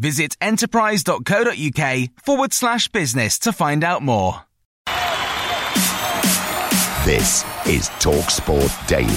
[0.00, 4.44] Visit enterprise.co.uk forward slash business to find out more.
[7.04, 9.10] This is TalkSport Daily.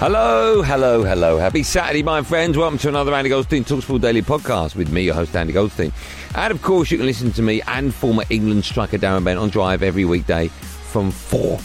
[0.00, 1.38] Hello, hello, hello.
[1.38, 2.56] Happy Saturday, my friends.
[2.56, 5.92] Welcome to another Andy Goldstein Talksport Daily podcast with me, your host, Andy Goldstein.
[6.34, 9.50] And of course, you can listen to me and former England striker Darren Bent on
[9.50, 11.60] Drive every weekday from 4.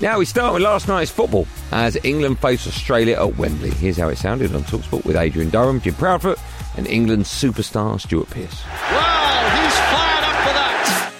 [0.00, 3.70] Now, we start with last night's football as England face Australia at Wembley.
[3.70, 6.38] Here's how it sounded on Talksport with Adrian Durham, Jim Proudfoot,
[6.76, 8.62] and England superstar Stuart Pearce.
[8.64, 11.12] Wow, he's fired up for that.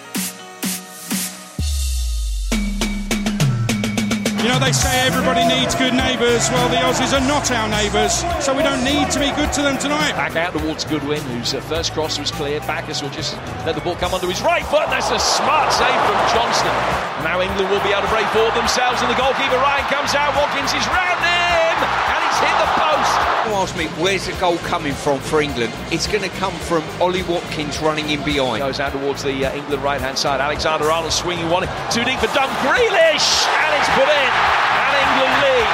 [4.43, 6.47] You know, they say everybody needs good neighbours.
[6.55, 9.63] Well, the Aussies are not our neighbours, so we don't need to be good to
[9.63, 10.15] them tonight.
[10.15, 12.63] Back out towards Goodwin, whose uh, first cross was cleared.
[12.63, 13.35] Backus will just
[13.67, 14.87] let the ball come under his right foot.
[14.87, 16.79] That's a smart save from Johnstone.
[17.27, 20.31] Now England will be able to break for themselves, and the goalkeeper Ryan comes out.
[20.39, 23.13] Watkins is round him, and it's hit the post.
[23.43, 25.75] You ask me, where's the goal coming from for England?
[25.91, 28.63] It's going to come from Ollie Watkins running in behind.
[28.63, 30.41] Goes out towards the uh, England right hand side.
[30.41, 31.67] Alexander Arnold swinging one.
[31.91, 34.52] Too deep for Dunk Grealish, and it's put in.
[34.53, 35.69] And England lead.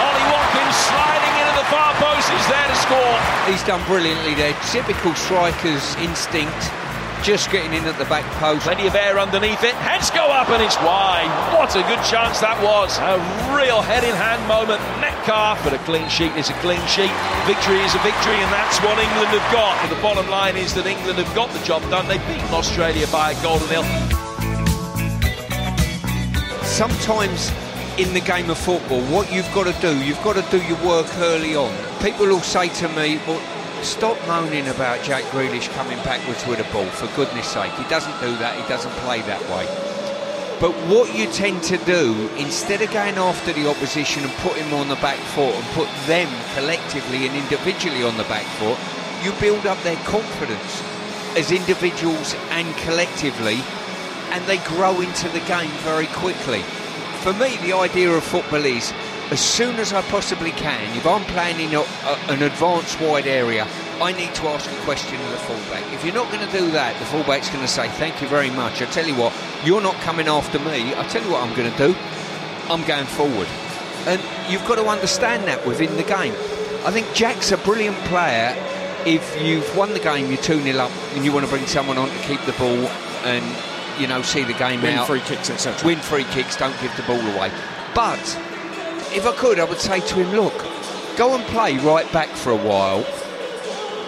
[0.00, 3.16] Ollie Watkins sliding into the far post is there to score.
[3.50, 4.54] He's done brilliantly there.
[4.70, 6.70] Typical striker's instinct,
[7.22, 8.64] just getting in at the back post.
[8.64, 9.74] Plenty of air underneath it.
[9.74, 11.28] Heads go up and it's wide.
[11.52, 12.96] What a good chance that was.
[12.98, 13.20] A
[13.52, 14.80] real head in hand moment.
[15.00, 17.12] Metcalfe, but a clean sheet is a clean sheet.
[17.44, 19.76] Victory is a victory, and that's what England have got.
[19.84, 22.08] But the bottom line is that England have got the job done.
[22.08, 23.84] They've beaten Australia by a golden nil.
[26.64, 27.52] Sometimes
[28.00, 30.82] in the game of football, what you've got to do, you've got to do your
[30.82, 31.70] work early on.
[32.00, 33.38] People will say to me, well,
[33.82, 37.70] stop moaning about Jack Grealish coming backwards with a ball, for goodness sake.
[37.72, 39.66] He doesn't do that, he doesn't play that way.
[40.60, 44.72] But what you tend to do, instead of going after the opposition and put him
[44.72, 48.78] on the back foot and put them collectively and individually on the back foot,
[49.22, 50.82] you build up their confidence
[51.36, 53.60] as individuals and collectively,
[54.32, 56.64] and they grow into the game very quickly.
[57.20, 58.94] For me, the idea of football is
[59.30, 63.26] as soon as I possibly can, if I'm playing in a, a, an advanced wide
[63.26, 63.66] area,
[64.00, 65.84] I need to ask a question of the fullback.
[65.92, 68.48] If you're not going to do that, the fullback's going to say, Thank you very
[68.48, 68.80] much.
[68.80, 70.94] I tell you what, you're not coming after me.
[70.94, 71.94] I tell you what I'm going to do.
[72.70, 73.48] I'm going forward.
[74.06, 74.20] And
[74.50, 76.32] you've got to understand that within the game.
[76.86, 78.56] I think Jack's a brilliant player
[79.06, 81.98] if you've won the game, you're 2 0 up, and you want to bring someone
[81.98, 82.88] on to keep the ball
[83.24, 83.44] and,
[84.00, 85.06] you know, see the game Win out.
[85.06, 85.86] free kicks, etc.
[85.86, 87.50] Win free kicks, don't give the ball away.
[87.94, 88.20] But
[89.12, 90.56] if I could, I would say to him, look,
[91.16, 93.04] go and play right back for a while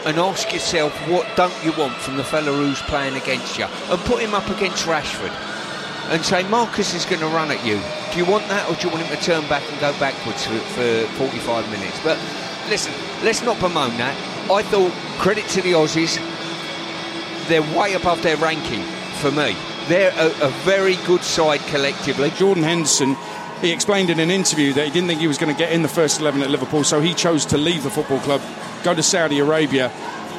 [0.06, 4.00] and ask yourself what don't you want from the fella who's playing against you and
[4.00, 5.31] put him up against Rashford
[6.10, 7.81] and say Marcus is going to run at you.
[8.12, 10.44] Do you want that or do you want him to turn back and go backwards
[10.47, 12.00] for, for 45 minutes?
[12.02, 12.19] But
[12.69, 14.17] listen, let's not bemoan that.
[14.50, 16.19] I thought credit to the Aussies,
[17.49, 18.82] they're way above their ranking
[19.20, 19.56] for me.
[19.88, 22.31] They're a, a very good side collectively.
[22.31, 23.17] Jordan Henderson,
[23.61, 25.82] he explained in an interview that he didn't think he was going to get in
[25.82, 28.40] the first 11 at Liverpool, so he chose to leave the football club,
[28.82, 29.88] go to Saudi Arabia.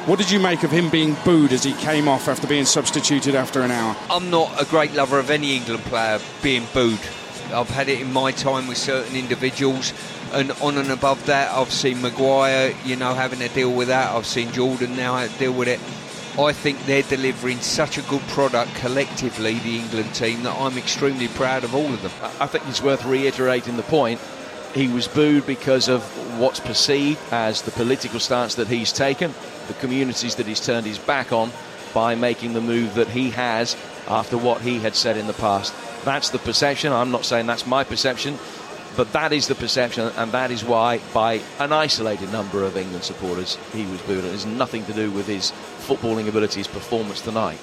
[0.06, 3.34] What did you make of him being booed as he came off after being substituted
[3.34, 3.96] after an hour?
[4.10, 7.00] I'm not a great lover of any England player being booed.
[7.52, 9.94] I've had it in my time with certain individuals,
[10.32, 14.10] and on and above that, I've seen Maguire, you know, having to deal with that.
[14.10, 15.80] I've seen Jordan now deal with it.
[16.38, 21.28] I think they're delivering such a good product collectively, the England team, that I'm extremely
[21.28, 22.10] proud of all of them.
[22.40, 24.20] I think it's worth reiterating the point
[24.74, 26.02] He was booed because of
[26.40, 29.32] what's perceived as the political stance that he's taken,
[29.68, 31.52] the communities that he's turned his back on
[31.94, 33.76] by making the move that he has
[34.08, 35.72] after what he had said in the past.
[36.04, 36.92] That's the perception.
[36.92, 38.36] I'm not saying that's my perception,
[38.96, 43.04] but that is the perception, and that is why, by an isolated number of England
[43.04, 44.24] supporters, he was booed.
[44.24, 45.52] It has nothing to do with his
[45.86, 47.58] footballing abilities, performance tonight.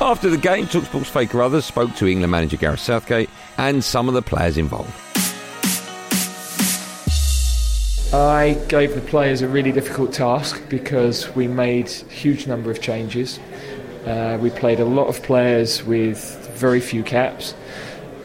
[0.00, 4.14] After the game, Talksport's Faye Carruthers spoke to England manager Gareth Southgate and some of
[4.14, 4.92] the players involved.
[8.12, 12.82] I gave the players a really difficult task because we made a huge number of
[12.82, 13.38] changes.
[14.04, 16.18] Uh, we played a lot of players with
[16.54, 17.54] very few caps,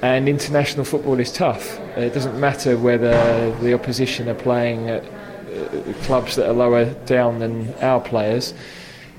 [0.02, 1.80] and international football is tough.
[1.98, 7.40] It doesn't matter whether the opposition are playing at uh, clubs that are lower down
[7.40, 8.54] than our players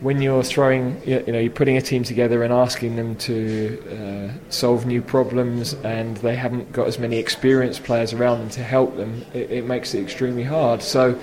[0.01, 4.51] when you're throwing, you know, you're putting a team together and asking them to uh,
[4.51, 8.97] solve new problems, and they haven't got as many experienced players around them to help
[8.97, 10.83] them, it, it, makes it extremely hard.
[10.83, 11.19] So,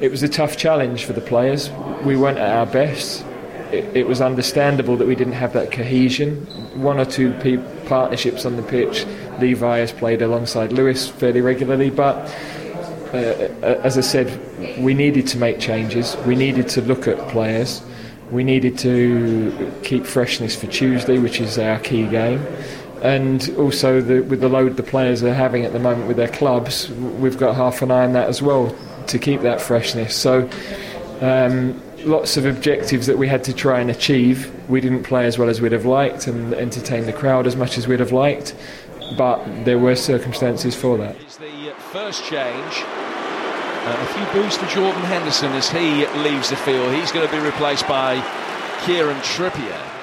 [0.00, 1.70] it was a tough challenge for the players.
[2.04, 3.24] We weren't at our best.
[3.72, 6.46] It, it was understandable that we didn't have that cohesion.
[6.80, 9.06] One or two pe- partnerships on the pitch.
[9.38, 12.32] Levi has played alongside Lewis fairly regularly, but.
[13.12, 13.50] Uh,
[13.82, 16.16] as I said, we needed to make changes.
[16.18, 17.82] We needed to look at players
[18.30, 22.46] we needed to keep freshness for Tuesday, which is our key game.
[23.02, 26.28] And also, the, with the load the players are having at the moment with their
[26.28, 28.74] clubs, we've got half an eye on that as well
[29.08, 30.14] to keep that freshness.
[30.14, 30.48] So,
[31.20, 34.52] um, lots of objectives that we had to try and achieve.
[34.68, 37.78] We didn't play as well as we'd have liked and entertain the crowd as much
[37.78, 38.54] as we'd have liked,
[39.16, 41.16] but there were circumstances for that.
[41.20, 42.84] It's the first change
[43.82, 46.92] uh, a few boos for Jordan Henderson as he leaves the field.
[46.92, 48.20] He's going to be replaced by
[48.84, 49.99] Kieran Trippier.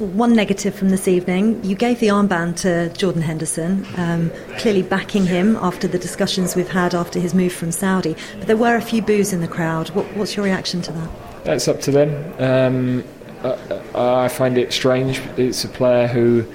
[0.00, 5.26] One negative from this evening, you gave the armband to Jordan Henderson, um, clearly backing
[5.26, 8.16] him after the discussions we've had after his move from Saudi.
[8.38, 9.90] But there were a few boos in the crowd.
[9.90, 11.10] What, what's your reaction to that?
[11.44, 12.32] That's up to them.
[12.42, 13.04] Um,
[13.94, 15.18] I, I find it strange.
[15.36, 16.46] It's a player who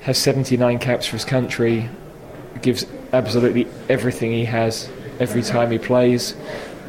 [0.00, 1.88] has 79 caps for his country,
[2.62, 4.90] gives absolutely everything he has
[5.20, 6.34] every time he plays.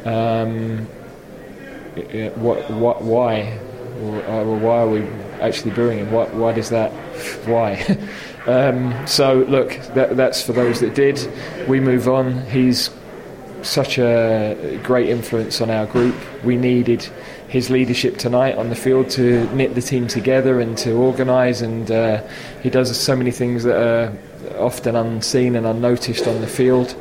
[0.04, 0.86] Um,
[2.34, 3.60] what, what, why?
[4.02, 5.02] Or, or, why are we
[5.40, 6.12] actually booing him?
[6.12, 6.90] What, why does that?
[7.46, 7.98] Why?
[8.46, 11.20] um, so look, that, that's for those that did.
[11.68, 12.46] We move on.
[12.46, 12.90] He's
[13.62, 16.14] such a great influence on our group.
[16.44, 17.02] We needed
[17.48, 21.60] his leadership tonight on the field to knit the team together and to organise.
[21.60, 22.26] And uh,
[22.62, 24.16] he does so many things that are
[24.58, 26.96] often unseen and unnoticed on the field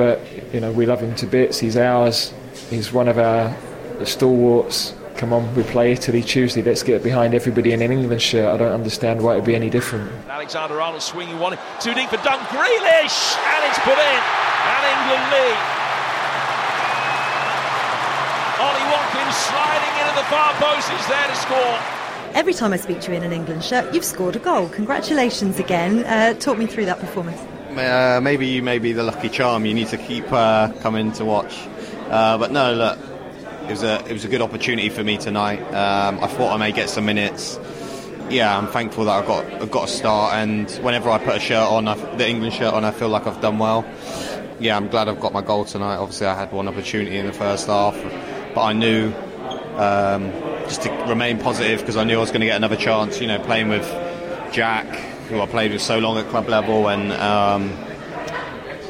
[0.00, 0.18] but
[0.54, 1.58] you know we love him to bits.
[1.58, 2.32] He's ours.
[2.70, 3.54] He's one of our
[4.06, 4.94] stalwarts.
[5.20, 6.62] Come on, we play Italy Tuesday.
[6.62, 8.54] Let's get behind everybody in an England shirt.
[8.54, 10.10] I don't understand why it'd be any different.
[10.30, 14.20] Alexander Arnold swinging one, too deep for Dunk Grealish, and it's put in,
[14.64, 15.60] and England lead.
[18.64, 21.78] Ollie Watkins sliding into the far post is there to score.
[22.32, 24.70] Every time I speak to you in an England shirt, you've scored a goal.
[24.70, 26.02] Congratulations again.
[26.04, 27.38] Uh, talk me through that performance
[27.78, 29.64] uh, maybe you may be the lucky charm.
[29.64, 31.68] You need to keep uh, coming to watch.
[32.08, 32.98] Uh, but no, look,
[33.64, 35.60] it was a it was a good opportunity for me tonight.
[35.72, 37.58] Um, I thought I may get some minutes.
[38.28, 40.34] Yeah, I'm thankful that I've got I've got a start.
[40.34, 43.26] And whenever I put a shirt on, I've, the England shirt on, I feel like
[43.26, 43.84] I've done well.
[44.60, 45.96] Yeah, I'm glad I've got my goal tonight.
[45.96, 47.94] Obviously, I had one opportunity in the first half,
[48.54, 49.12] but I knew
[49.76, 50.30] um,
[50.64, 53.20] just to remain positive because I knew I was going to get another chance.
[53.20, 53.88] You know, playing with
[54.52, 54.86] Jack,
[55.28, 57.70] who I played with so long at club level, and um,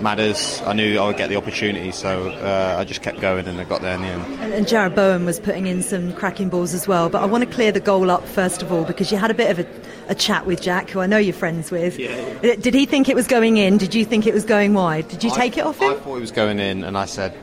[0.00, 3.61] Madders, I knew I would get the opportunity, so uh, I just kept going and
[3.61, 4.40] I got there in the end.
[4.40, 7.45] And, and Jarrod Bowen was putting in some cracking balls as well, but I want
[7.45, 10.11] to clear the goal up first of all because you had a bit of a,
[10.11, 11.99] a chat with Jack, who I know you're friends with.
[11.99, 12.11] Yeah.
[12.42, 13.78] Uh, did he think it was going in?
[13.78, 15.09] Did you think it was going wide?
[15.09, 15.92] Did you take it off him?
[15.92, 17.37] I thought it was going in, and I said,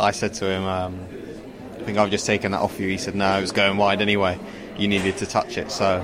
[0.00, 1.06] I said to him, um,
[1.74, 2.88] I think I've just taken that off you.
[2.88, 4.38] He said, no, it was going wide anyway.
[4.76, 5.98] You needed to touch it, so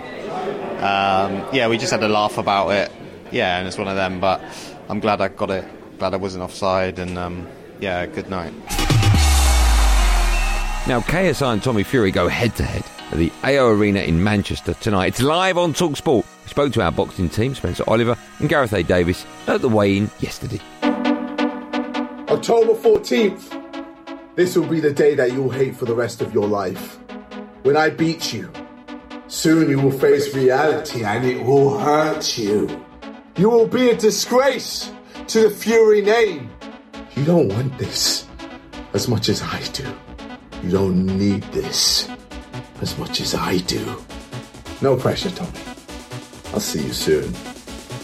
[0.78, 2.92] um, yeah, we just had a laugh about it.
[3.30, 4.20] Yeah, and it's one of them.
[4.20, 4.42] But
[4.88, 5.64] I'm glad I got it.
[5.98, 6.98] Glad I wasn't offside.
[6.98, 7.48] And um,
[7.80, 8.52] yeah, good night.
[10.86, 14.74] Now, KSI and Tommy Fury go head to head at the AO Arena in Manchester
[14.74, 15.08] tonight.
[15.08, 16.24] It's live on Talksport.
[16.44, 18.82] We spoke to our boxing team, Spencer Oliver and Gareth A.
[18.82, 20.60] Davies, at the weigh-in yesterday.
[22.28, 23.54] October 14th.
[24.34, 26.98] This will be the day that you'll hate for the rest of your life.
[27.64, 28.50] When I beat you
[29.28, 32.82] Soon you will face reality and it will hurt you.
[33.36, 34.90] You will be a disgrace
[35.28, 36.48] to the Fury name.
[37.14, 38.26] You don't want this
[38.94, 39.84] as much as I do.
[40.62, 42.08] You don't need this
[42.80, 44.02] as much as I do.
[44.80, 45.50] No pressure, Tommy.
[46.54, 47.30] I'll see you soon.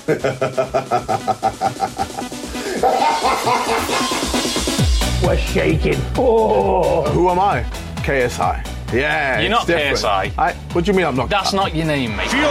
[5.26, 6.00] We're shaking.
[6.18, 7.08] Oh.
[7.10, 7.62] Who am I?
[8.02, 8.73] KSI.
[8.94, 9.98] Yeah, You're it's not different.
[9.98, 10.38] KSI.
[10.38, 11.28] I, what do you mean I'm not?
[11.30, 12.30] That's not your name, mate.
[12.30, 12.44] Fury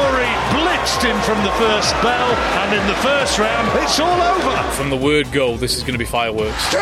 [0.54, 2.30] blitzed him from the first bell,
[2.64, 4.72] and in the first round, it's all over.
[4.74, 6.74] From the word go, this is going to be fireworks.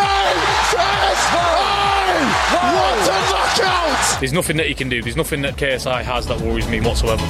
[2.52, 4.20] What a knockout!
[4.20, 5.02] There's nothing that he can do.
[5.02, 7.26] There's nothing that KSI has that worries me whatsoever.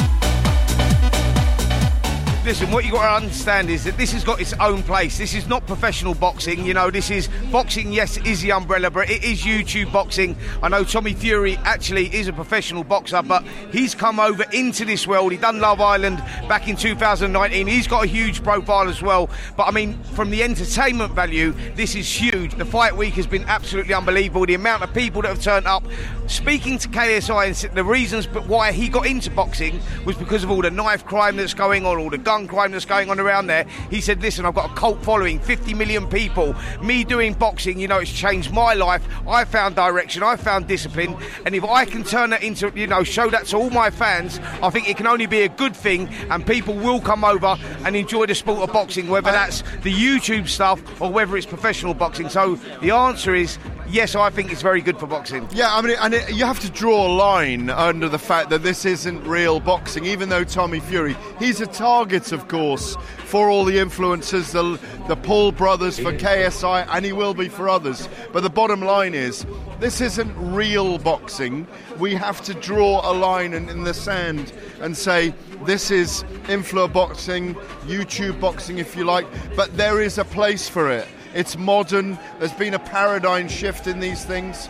[2.43, 5.19] Listen, what you got to understand is that this has got its own place.
[5.19, 6.65] This is not professional boxing.
[6.65, 7.93] You know, this is boxing.
[7.93, 10.35] Yes, is the umbrella, but it is YouTube boxing.
[10.63, 15.05] I know Tommy Fury actually is a professional boxer, but he's come over into this
[15.05, 15.31] world.
[15.31, 16.17] He done Love Island
[16.49, 17.67] back in 2019.
[17.67, 19.29] He's got a huge profile as well.
[19.55, 22.55] But I mean, from the entertainment value, this is huge.
[22.55, 24.47] The fight week has been absolutely unbelievable.
[24.47, 25.83] The amount of people that have turned up.
[26.25, 30.49] Speaking to KSI and the reasons but why he got into boxing was because of
[30.49, 33.47] all the knife crime that's going on, all the gun crime that's going on around
[33.47, 33.65] there.
[33.89, 36.55] He said, "Listen, I've got a cult following, 50 million people.
[36.81, 39.03] Me doing boxing, you know, it's changed my life.
[39.27, 43.03] I found direction, I found discipline, and if I can turn that into, you know,
[43.03, 46.09] show that to all my fans, I think it can only be a good thing,
[46.29, 50.47] and people will come over and enjoy the sport of boxing, whether that's the YouTube
[50.47, 52.29] stuff or whether it's professional boxing.
[52.29, 53.57] So the answer is."
[53.91, 55.45] Yes, I think it's very good for boxing.
[55.51, 58.63] Yeah, I mean, and it, you have to draw a line under the fact that
[58.63, 62.95] this isn't real boxing, even though Tommy Fury, he's a target, of course,
[63.25, 64.79] for all the influencers, the,
[65.09, 68.07] the Paul brothers, for KSI, and he will be for others.
[68.31, 69.45] But the bottom line is,
[69.81, 71.67] this isn't real boxing.
[71.99, 75.33] We have to draw a line in, in the sand and say,
[75.65, 77.55] this is influencer boxing,
[77.87, 81.09] YouTube boxing, if you like, but there is a place for it.
[81.33, 82.17] It's modern.
[82.39, 84.69] There's been a paradigm shift in these things.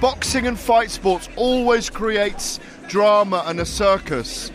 [0.00, 4.50] Boxing and fight sports always creates drama and a circus.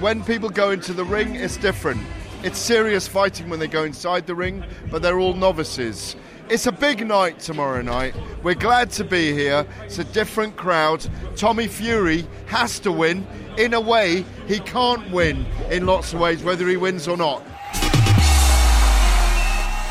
[0.00, 2.00] When people go into the ring, it's different.
[2.42, 6.16] It's serious fighting when they go inside the ring, but they're all novices.
[6.48, 8.14] It's a big night tomorrow night.
[8.42, 9.66] We're glad to be here.
[9.82, 11.04] It's a different crowd.
[11.34, 13.26] Tommy Fury has to win.
[13.58, 17.42] In a way, he can't win in lots of ways, whether he wins or not.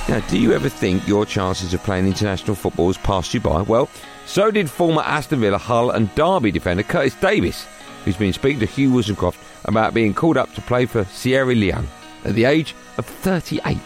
[0.08, 3.64] Now, do you ever think your chances of playing international football has passed you by?
[3.64, 3.90] Well,
[4.28, 7.66] so did former Aston Villa, Hull, and Derby defender Curtis Davies,
[8.04, 11.88] who's been speaking to Hugh Woozencroft about being called up to play for Sierra Leone
[12.24, 13.78] at the age of 38.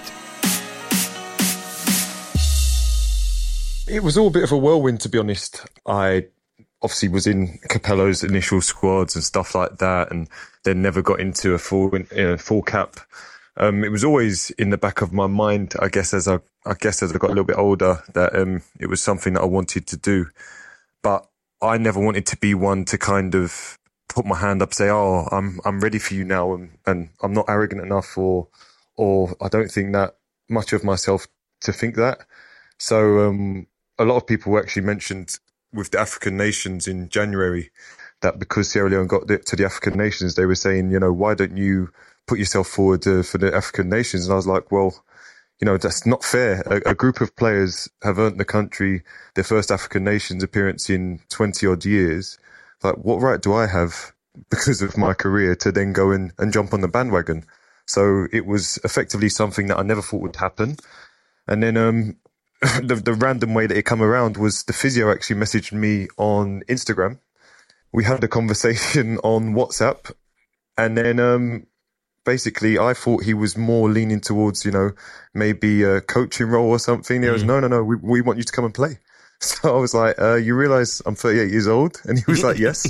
[3.88, 5.65] It was all a bit of a whirlwind, to be honest.
[5.85, 6.25] I
[6.81, 10.27] obviously was in Capello's initial squads and stuff like that, and
[10.63, 12.99] then never got into a full uh, full cap.
[13.58, 16.75] Um, it was always in the back of my mind, I guess, as I, I
[16.79, 19.46] guess as I got a little bit older, that um, it was something that I
[19.46, 20.27] wanted to do.
[21.03, 21.27] But
[21.62, 23.77] I never wanted to be one to kind of
[24.08, 27.34] put my hand up, say, "Oh, I'm I'm ready for you now," and, and I'm
[27.34, 28.48] not arrogant enough, or
[28.96, 30.15] or I don't think that
[30.50, 31.27] much of myself
[31.62, 32.20] to think that.
[32.77, 35.38] So um, a lot of people actually mentioned
[35.74, 37.70] with the African nations in January
[38.22, 41.36] that because Sierra Leone got to the African nations, they were saying, you know, why
[41.36, 41.91] don't you
[42.29, 44.25] put yourself forward uh, for the African nations?
[44.25, 45.03] And I was like, well,
[45.59, 46.62] you know, that's not fair.
[46.67, 51.19] A, a group of players have earned the country their first African nations appearance in
[51.29, 52.38] 20 odd years.
[52.83, 54.13] Like, what right do I have
[54.50, 57.45] because of my career to then go in and jump on the bandwagon?
[57.88, 60.77] So it was effectively something that I never thought would happen.
[61.48, 62.17] And then, um,
[62.62, 66.62] the, the random way that it come around was the physio actually messaged me on
[66.69, 67.19] Instagram.
[67.91, 70.13] We had a conversation on WhatsApp
[70.77, 71.65] and then, um,
[72.25, 74.91] basically I thought he was more leaning towards, you know,
[75.33, 77.21] maybe a coaching role or something.
[77.23, 78.99] He was, no, no, no, we, we want you to come and play.
[79.41, 82.01] So I was like, uh, you realize I'm 38 years old?
[82.03, 82.85] And he was like, yes.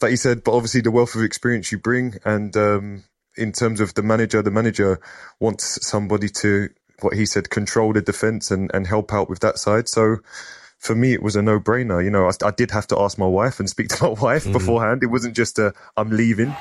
[0.00, 3.04] but he said, but obviously the wealth of experience you bring and, um,
[3.36, 5.00] in terms of the manager, the manager
[5.38, 6.68] wants somebody to,
[7.00, 9.88] what he said, control the defense and, and help out with that side.
[9.88, 10.16] So
[10.78, 12.02] for me, it was a no brainer.
[12.02, 14.44] You know, I, I did have to ask my wife and speak to my wife
[14.44, 14.52] Mhm.
[14.52, 15.04] beforehand.
[15.04, 16.52] It wasn't just a, I'm leaving.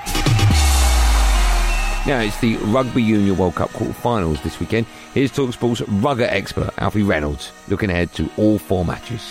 [2.08, 4.88] Now, it's the Rugby Union World Cup quarter-finals this weekend.
[5.14, 9.22] Here's TalkSport's rugger expert, Alfie Reynolds, looking ahead to all four matches.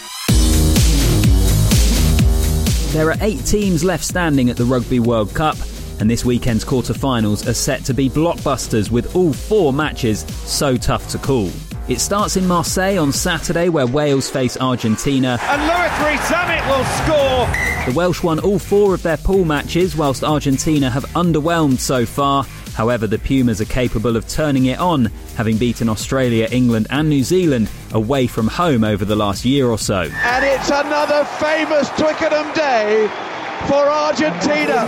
[2.93, 5.57] There are eight teams left standing at the Rugby World Cup,
[5.99, 11.09] and this weekend's quarter-finals are set to be blockbusters with all four matches so tough
[11.11, 11.51] to call.
[11.89, 15.41] It starts in Marseille on Saturday, where Wales face Argentina.
[15.43, 17.49] And Louis Rees-Zammit will score.
[17.87, 22.45] The Welsh won all four of their pool matches, whilst Argentina have underwhelmed so far.
[22.81, 27.23] However, the Pumas are capable of turning it on, having beaten Australia, England, and New
[27.23, 30.01] Zealand away from home over the last year or so.
[30.05, 33.07] And it's another famous Twickenham day
[33.69, 34.87] for Argentina.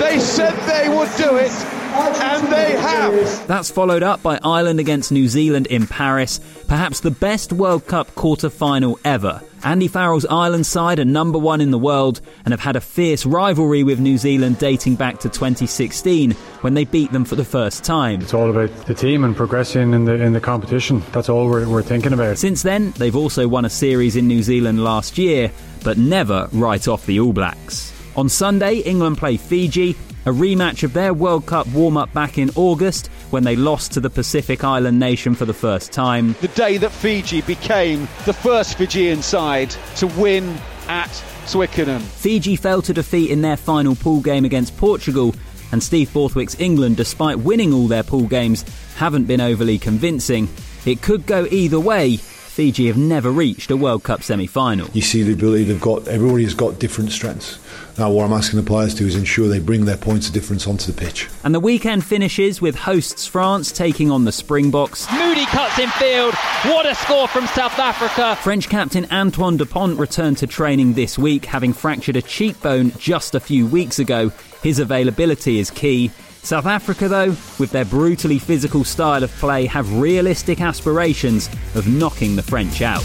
[0.00, 3.46] They said they would do it, And they have.
[3.46, 8.12] That's followed up by Ireland against New Zealand in Paris, perhaps the best World Cup
[8.16, 9.40] quarter final ever.
[9.62, 13.26] Andy Farrell's Ireland side are number one in the world and have had a fierce
[13.26, 17.84] rivalry with New Zealand dating back to 2016 when they beat them for the first
[17.84, 18.22] time.
[18.22, 21.02] It's all about the team and progressing in the in the competition.
[21.12, 22.38] That's all we're, we're thinking about.
[22.38, 25.52] Since then, they've also won a series in New Zealand last year,
[25.84, 27.92] but never write off the All Blacks.
[28.16, 29.94] On Sunday, England play Fiji,
[30.26, 34.00] a rematch of their World Cup warm up back in August when they lost to
[34.00, 36.34] the Pacific Island nation for the first time.
[36.40, 40.56] The day that Fiji became the first Fijian side to win
[40.88, 42.02] at Twickenham.
[42.02, 45.34] Fiji fell to defeat in their final pool game against Portugal,
[45.72, 48.64] and Steve Borthwick's England, despite winning all their pool games,
[48.96, 50.48] haven't been overly convincing.
[50.84, 52.18] It could go either way.
[52.60, 54.86] Fiji have never reached a World Cup semi final.
[54.92, 57.58] You see the ability they've got, everybody's got different strengths.
[57.98, 60.66] Now, what I'm asking the players to is ensure they bring their points of difference
[60.66, 61.26] onto the pitch.
[61.42, 65.10] And the weekend finishes with hosts France taking on the Springboks.
[65.10, 66.34] Moodie cuts in field.
[66.64, 68.36] What a score from South Africa.
[68.42, 73.40] French captain Antoine Dupont returned to training this week, having fractured a cheekbone just a
[73.40, 74.32] few weeks ago.
[74.62, 76.10] His availability is key.
[76.42, 82.34] South Africa, though, with their brutally physical style of play, have realistic aspirations of knocking
[82.34, 83.04] the French out.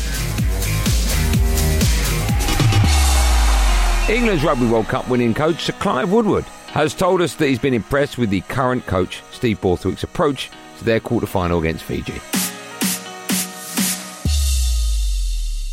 [4.09, 7.73] England's Rugby World Cup winning coach Sir Clive Woodward has told us that he's been
[7.73, 12.13] impressed with the current coach Steve Borthwick's approach to their quarter final against Fiji.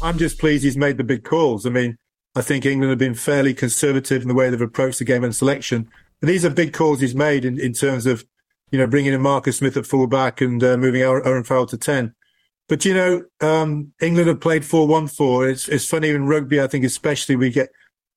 [0.01, 1.65] I'm just pleased he's made the big calls.
[1.67, 1.97] I mean,
[2.35, 5.35] I think England have been fairly conservative in the way they've approached the game and
[5.35, 5.89] selection.
[6.23, 8.25] But these are big calls he's made in, in terms of,
[8.71, 12.15] you know, bringing in Marcus Smith at fullback and uh, moving Owen Farrell to 10.
[12.69, 15.49] But, you know, um, England have played 4 1 4.
[15.49, 17.71] It's, it's funny in rugby, I think, especially we get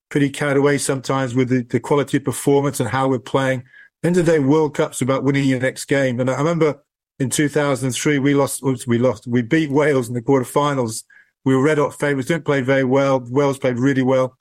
[0.10, 3.64] pretty carried away sometimes with the, the quality of performance and how we're playing.
[4.04, 6.20] End of the day, World Cup's about winning your next game.
[6.20, 6.84] And I remember
[7.18, 11.04] in 2003, we lost, oops, we lost, we beat Wales in the quarterfinals.
[11.44, 13.20] We were red hot favourites, didn't play very well.
[13.20, 14.38] Wales played really well.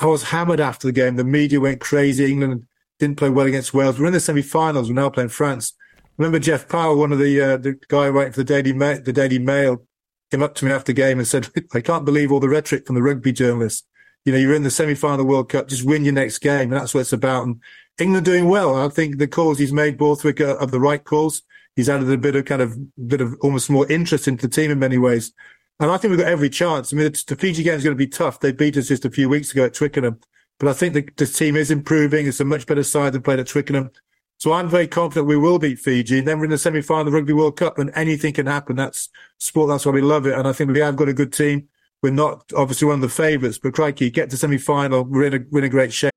[0.00, 1.14] I was hammered after the game.
[1.14, 2.30] The media went crazy.
[2.30, 2.66] England
[2.98, 3.98] didn't play well against Wales.
[3.98, 4.88] We're in the semi-finals.
[4.88, 5.74] We're now playing France.
[6.16, 9.12] remember Jeff Powell, one of the uh, the guy writing for the Daily Ma- the
[9.12, 9.82] Daily Mail,
[10.30, 12.86] came up to me after the game and said, "I can't believe all the rhetoric
[12.86, 13.86] from the rugby journalists.
[14.24, 15.68] You know, you're in the semi-final of the World Cup.
[15.68, 17.60] Just win your next game, and that's what it's about." And
[17.98, 18.74] England doing well.
[18.74, 21.42] I think the calls he's made, Borthwick, are, are the right calls.
[21.76, 22.76] He's added a bit of kind of
[23.08, 25.32] bit of almost more interest into the team in many ways.
[25.80, 26.92] And I think we've got every chance.
[26.92, 28.38] I mean, the Fiji game is going to be tough.
[28.38, 30.20] They beat us just a few weeks ago at Twickenham.
[30.58, 32.26] But I think the, the team is improving.
[32.26, 33.90] It's a much better side than played at Twickenham.
[34.38, 36.20] So I'm very confident we will beat Fiji.
[36.20, 38.76] Then we're in the semi-final of the Rugby World Cup and anything can happen.
[38.76, 39.68] That's sport.
[39.68, 40.34] That's why we love it.
[40.34, 41.68] And I think we have got a good team.
[42.02, 45.04] We're not obviously one of the favourites, but crikey, get to semi-final.
[45.04, 46.12] We're in a, we're in a great shape.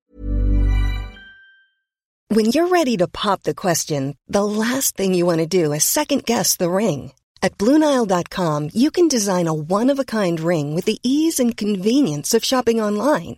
[2.29, 5.85] When you're ready to pop the question, the last thing you want to do is
[5.85, 7.13] second guess the ring.
[7.41, 12.81] At Bluenile.com, you can design a one-of-a-kind ring with the ease and convenience of shopping
[12.81, 13.37] online.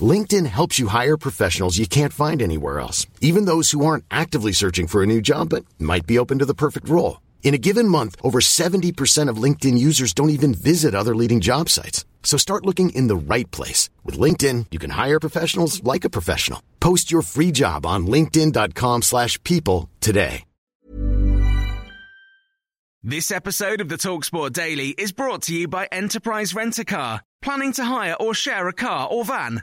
[0.00, 4.52] LinkedIn helps you hire professionals you can't find anywhere else, even those who aren't actively
[4.52, 7.22] searching for a new job but might be open to the perfect role.
[7.42, 11.68] In a given month, over 70% of LinkedIn users don't even visit other leading job
[11.70, 12.04] sites.
[12.22, 13.88] So start looking in the right place.
[14.04, 16.62] With LinkedIn, you can hire professionals like a professional.
[16.78, 20.44] Post your free job on linkedin.com slash people today.
[23.04, 27.22] This episode of the TalkSport Daily is brought to you by Enterprise Rent-A-Car.
[27.40, 29.62] Planning to hire or share a car or van?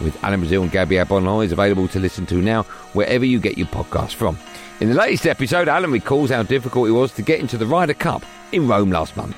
[0.00, 2.62] with Alan Brazil and Gabby Agbonlahor, is available to listen to now
[2.94, 4.38] wherever you get your podcasts from.
[4.80, 7.94] In the latest episode, Alan recalls how difficult it was to get into the Ryder
[7.94, 9.36] Cup in Rome last month.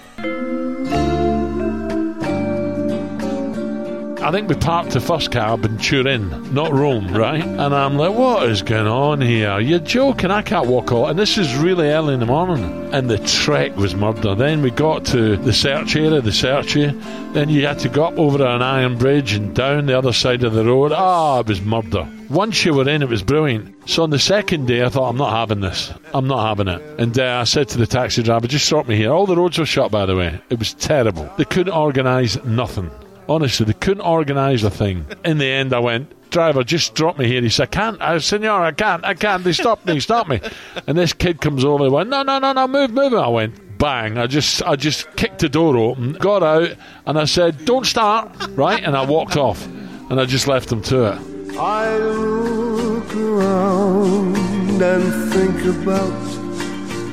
[4.25, 7.45] I think we parked the first cab in Turin, not Rome, right?
[7.45, 9.61] And I'm like, what is going on here?
[9.61, 10.31] You're joking.
[10.31, 11.11] I can't walk out.
[11.11, 12.89] And this is really early in the morning.
[12.95, 14.35] And the trek was murder.
[14.35, 16.93] Then we got to the search area, the search area.
[17.35, 20.43] Then you had to go up over an iron bridge and down the other side
[20.43, 20.93] of the road.
[20.93, 22.09] Ah, oh, it was murder.
[22.31, 23.75] Once you were in, it was brilliant.
[23.91, 25.93] So on the second day, I thought, I'm not having this.
[26.15, 26.81] I'm not having it.
[26.99, 29.13] And uh, I said to the taxi driver, just stop me here.
[29.13, 30.41] All the roads were shut, by the way.
[30.49, 31.31] It was terrible.
[31.37, 32.91] They couldn't organise nothing.
[33.29, 35.07] Honestly, they couldn't organise a thing.
[35.25, 37.41] In the end, I went, driver, just drop me here.
[37.41, 38.03] He said, I can't.
[38.03, 39.05] I Senor, I can't.
[39.05, 39.45] I can't.
[39.45, 40.01] They stopped me.
[40.01, 40.41] Stop me.
[40.87, 43.15] And this kid comes over and went, no, no, no, no, move, move.
[43.15, 44.19] I went, bang.
[44.19, 46.71] I just, I just kicked the door open, got out,
[47.07, 48.83] and I said, don't start, right?
[48.83, 49.67] And I walked off.
[50.11, 51.57] And I just left them to it.
[51.57, 54.37] I look around
[54.83, 56.13] and think about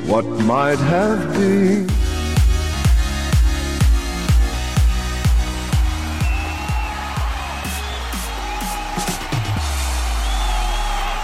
[0.08, 2.01] what might have been.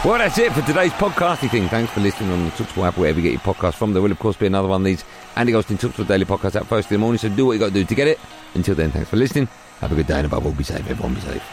[0.07, 1.67] Well, that's it for today's podcasting thing.
[1.67, 3.91] Thanks for listening on the Talksport app, wherever you get your podcast from.
[3.91, 5.03] There will, of course, be another one of these
[5.35, 7.67] Andy Goldstein Talksport Daily Podcast out first in the morning, so do what you got
[7.67, 8.17] to do to get it.
[8.53, 9.49] Until then, thanks for listening.
[9.81, 10.89] Have a good day, and above all, be safe.
[10.89, 11.43] Everyone be safe.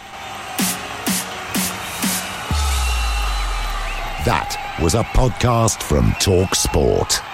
[4.24, 7.33] That was a podcast from Talksport.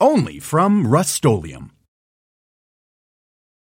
[0.00, 1.24] Only from Rust